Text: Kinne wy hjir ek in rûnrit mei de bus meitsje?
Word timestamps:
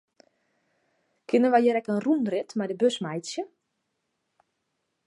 Kinne 1.29 1.49
wy 1.53 1.59
hjir 1.61 1.79
ek 1.79 1.89
in 1.91 2.01
rûnrit 2.05 2.49
mei 2.57 2.69
de 2.69 2.75
bus 2.81 2.97
meitsje? 3.03 3.43